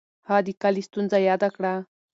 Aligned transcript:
هغه 0.27 0.41
د 0.45 0.49
کلي 0.61 0.81
ستونزه 0.87 1.17
یاده 1.29 1.49
کړه. 1.55 1.73